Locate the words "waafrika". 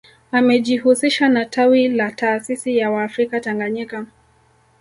2.91-3.39